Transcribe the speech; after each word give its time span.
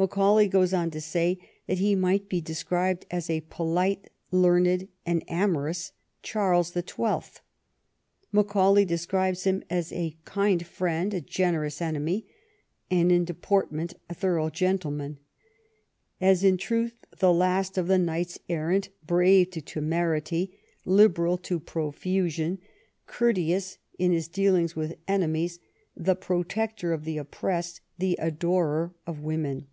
Macaulay 0.00 0.46
goes 0.46 0.72
on 0.72 0.92
to 0.92 1.00
say 1.00 1.40
that 1.66 1.78
he 1.80 1.96
might 1.96 2.28
be 2.28 2.40
described 2.40 3.04
as 3.10 3.28
a 3.28 3.40
"polite, 3.50 4.08
learned, 4.30 4.86
and 5.04 5.24
amorous 5.26 5.90
Charles 6.22 6.70
the 6.70 6.82
Twelfth." 6.82 7.40
Macau 8.32 8.76
lay 8.76 8.84
describes 8.84 9.42
him 9.42 9.64
as 9.68 9.92
"a 9.92 10.16
kind 10.24 10.64
friend, 10.64 11.12
a 11.14 11.20
generous 11.20 11.82
enemy, 11.82 12.28
and 12.88 13.10
in 13.10 13.24
deportment 13.24 13.94
a 14.08 14.14
thorough 14.14 14.50
gentleman," 14.50 15.18
as 16.20 16.44
'*in 16.44 16.56
truth, 16.58 16.94
the 17.18 17.32
last 17.32 17.76
of 17.76 17.88
the 17.88 17.98
knights 17.98 18.38
errant, 18.48 18.90
brave 19.04 19.50
to 19.50 19.60
temerity, 19.60 20.56
liberal 20.84 21.36
to 21.38 21.58
profusion, 21.58 22.60
courteous 23.08 23.78
in 23.98 24.12
his 24.12 24.28
dealings 24.28 24.76
with 24.76 24.94
enemies, 25.08 25.58
the 25.96 26.14
protector 26.14 26.92
of 26.92 27.02
the 27.02 27.18
oppressed, 27.18 27.80
the 27.98 28.14
adorer 28.22 28.94
of 29.04 29.18
women." 29.24 29.66